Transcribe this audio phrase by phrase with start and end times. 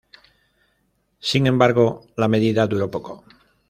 [1.19, 3.23] Sin embargo, la medida duró poco.